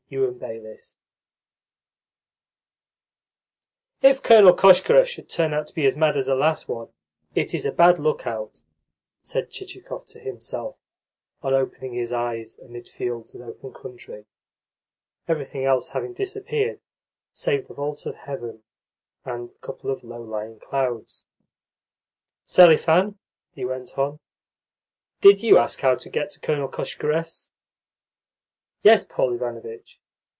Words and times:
]CHAPTER 0.11 0.55
III 0.57 0.77
"If 4.01 4.21
Colonel 4.21 4.53
Koshkarev 4.53 5.05
should 5.07 5.29
turn 5.29 5.53
out 5.53 5.67
to 5.67 5.73
be 5.73 5.85
as 5.85 5.95
mad 5.95 6.17
as 6.17 6.25
the 6.25 6.35
last 6.35 6.67
one 6.67 6.89
it 7.33 7.53
is 7.53 7.63
a 7.65 7.71
bad 7.71 7.97
look 7.97 8.27
out," 8.27 8.61
said 9.21 9.49
Chichikov 9.51 10.05
to 10.07 10.19
himself 10.19 10.81
on 11.41 11.53
opening 11.53 11.93
his 11.93 12.11
eyes 12.11 12.59
amid 12.59 12.89
fields 12.89 13.33
and 13.33 13.41
open 13.41 13.71
country 13.71 14.25
everything 15.29 15.63
else 15.63 15.87
having 15.87 16.11
disappeared 16.11 16.81
save 17.31 17.69
the 17.69 17.73
vault 17.73 18.05
of 18.05 18.15
heaven 18.15 18.63
and 19.23 19.51
a 19.51 19.59
couple 19.65 19.89
of 19.89 20.03
low 20.03 20.21
lying 20.21 20.59
clouds. 20.59 21.23
"Selifan," 22.45 23.17
he 23.53 23.63
went 23.63 23.97
on, 23.97 24.19
"did 25.21 25.41
you 25.41 25.57
ask 25.57 25.79
how 25.79 25.95
to 25.95 26.09
get 26.09 26.31
to 26.31 26.41
Colonel 26.41 26.67
Koshkarev's?" 26.67 27.51
"Yes, 28.83 29.05
Paul 29.05 29.35
Ivanovitch. 29.35 29.99